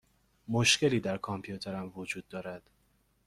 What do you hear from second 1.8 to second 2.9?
وجود دارد.